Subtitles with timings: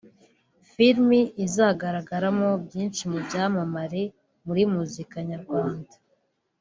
[0.71, 4.01] filimi izagaragaramo byinshi mu byamamare
[4.45, 5.93] muri muzika nyarwanda